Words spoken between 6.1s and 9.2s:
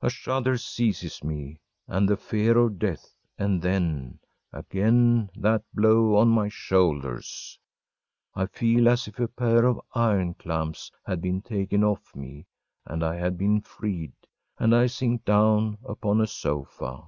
on my shoulders I feel as if